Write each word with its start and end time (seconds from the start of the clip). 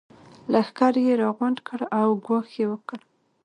لښکر 0.51 0.93
يې 1.05 1.13
راغونډ 1.23 1.57
کړ 1.67 1.79
او 1.99 2.07
ګواښ 2.25 2.49
يې 2.59 2.65
وکړ. 2.71 2.99